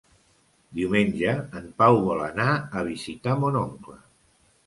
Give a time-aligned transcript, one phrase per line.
[0.79, 2.49] Diumenge en Pau vol anar
[2.81, 4.01] a visitar mon oncle.